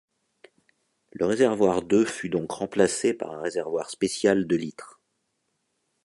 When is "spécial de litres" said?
3.91-4.99